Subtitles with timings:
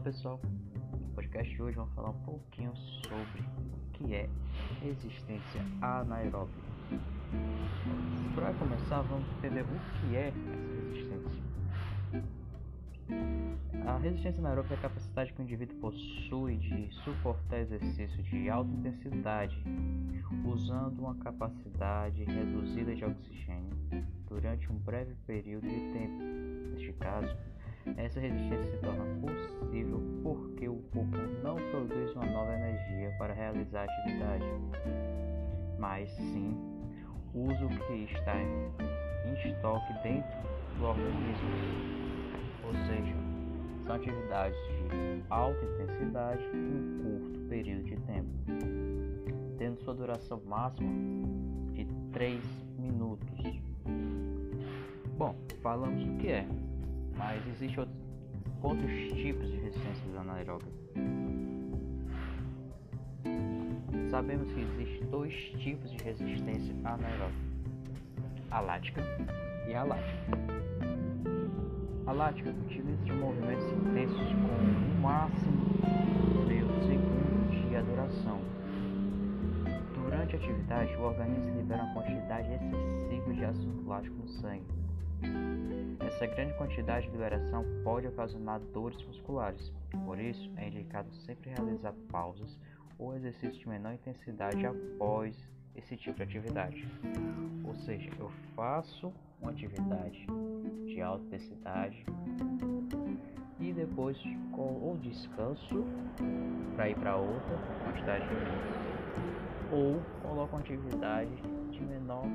[0.00, 0.40] Olá pessoal,
[0.98, 4.30] no podcast de hoje vamos falar um pouquinho sobre o que é
[4.80, 6.58] resistência anaeróbica.
[8.34, 10.50] Para começar, vamos entender o que é essa
[10.88, 11.42] resistência.
[13.86, 18.72] A resistência anaeróbica é a capacidade que o indivíduo possui de suportar exercícios de alta
[18.72, 19.62] intensidade
[20.46, 23.76] usando uma capacidade reduzida de oxigênio
[24.26, 26.22] durante um breve período de tempo.
[26.72, 27.36] Neste caso,
[27.96, 33.82] essa resistência se torna possível porque o corpo não produz uma nova energia para realizar
[33.82, 34.44] a atividade,
[35.78, 36.56] mas sim
[37.34, 40.38] usa o que está em estoque dentro
[40.78, 41.50] do organismo.
[42.64, 43.14] Ou seja,
[43.84, 48.28] são atividades de alta intensidade em um curto período de tempo,
[49.58, 50.90] tendo sua duração máxima
[51.72, 52.42] de 3
[52.78, 53.60] minutos.
[55.16, 56.46] Bom, falamos o que é
[57.20, 57.86] mas existem
[58.62, 60.70] outros, tipos de resistência anaeróbica.
[64.10, 67.44] Sabemos que existem dois tipos de resistência anaeróbica:
[68.50, 69.02] a lática
[69.68, 70.38] e a lática.
[72.06, 75.60] A lática utiliza de movimentos intensos com no máximo
[76.48, 78.40] meio segundo de duração.
[79.94, 84.79] Durante a atividade, o organismo libera uma quantidade excessiva de ácido lático no sangue
[86.20, 89.72] essa grande quantidade de liberação pode ocasionar dores musculares,
[90.04, 92.58] por isso é indicado sempre realizar pausas
[92.98, 95.34] ou exercícios de menor intensidade após
[95.74, 96.86] esse tipo de atividade.
[97.64, 100.26] Ou seja, eu faço uma atividade
[100.84, 102.04] de alta intensidade
[103.58, 104.18] e depois
[104.58, 105.86] ou descanso
[106.76, 108.80] para ir para outra quantidade de minutos
[109.72, 111.34] ou coloco uma atividade
[111.70, 112.26] de menor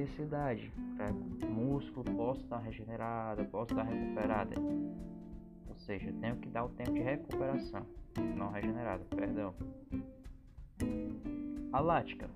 [0.00, 4.54] intensidade, para o músculo possa estar regenerado, possa estar recuperado.
[5.68, 7.86] Ou seja, tenho que dar o tempo de recuperação,
[8.36, 9.54] não regenerada, perdão.
[11.72, 12.28] A lática,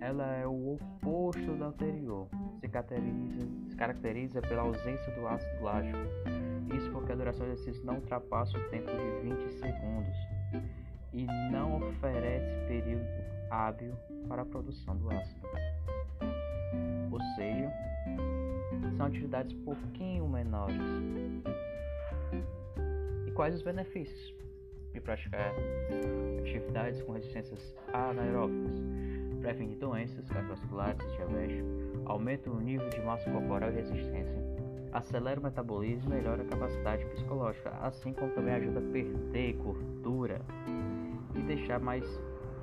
[0.00, 2.28] ela é o oposto da anterior,
[2.60, 5.98] se caracteriza, se caracteriza pela ausência do ácido lático.
[6.76, 10.16] Isso porque a duração do exercício não ultrapassa o tempo de 20 segundos
[11.12, 13.04] e não oferece período
[13.50, 13.92] hábil
[14.28, 15.40] para a produção do ácido
[17.10, 17.72] ou seja,
[18.96, 20.76] são atividades um pouquinho menores.
[23.26, 24.34] E quais os benefícios
[24.92, 25.52] de praticar
[26.40, 28.74] atividades com resistências anaeróbicas?
[29.40, 31.64] Previne doenças cardiovasculares, diabetes,
[32.04, 34.38] aumenta o nível de massa corporal e resistência,
[34.92, 40.42] acelera o metabolismo e melhora a capacidade psicológica, assim como também ajuda a perder gordura
[41.34, 42.04] e deixar mais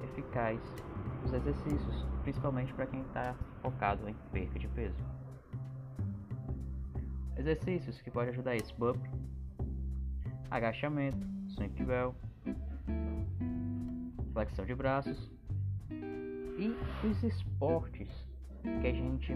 [0.03, 0.59] eficaz
[1.23, 4.97] os exercícios, principalmente para quem está focado em perda de peso.
[7.38, 9.00] Exercícios que podem ajudar isso: bump,
[10.50, 12.16] agachamento, swing bell,
[14.33, 15.31] flexão de braços
[16.57, 16.75] e
[17.06, 18.09] os esportes
[18.81, 19.35] que a gente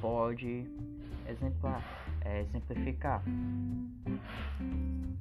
[0.00, 0.66] pode
[1.28, 1.82] exemplar,
[2.20, 3.22] é, exemplificar.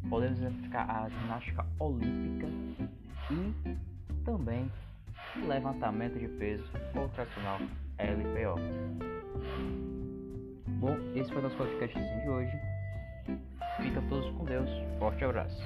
[0.09, 2.47] Podemos exemplificar a ginástica olímpica
[3.31, 4.69] e também
[5.47, 6.63] levantamento de peso
[6.95, 7.59] ou tracional
[7.99, 8.55] LPO.
[10.79, 12.51] Bom, esse foi o nosso podcast de hoje.
[13.81, 14.69] Fica todos com Deus.
[14.99, 15.61] Forte abraço.